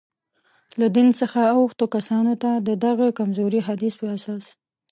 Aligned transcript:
له 0.79 0.87
دین 0.95 1.09
څخه 1.19 1.41
اوښتو 1.57 1.85
کسانو 1.95 2.33
ته، 2.43 2.51
د 2.67 2.69
دغه 2.85 3.07
کمزوري 3.19 3.61
حدیث 3.67 3.93
په 4.01 4.05
اساس. 4.17 4.45